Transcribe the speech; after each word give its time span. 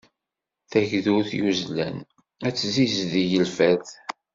Tagdurt 0.71 1.31
yuzlen 1.39 1.97
ad 2.47 2.53
tzizdeg 2.55 3.31
lfert. 3.45 3.89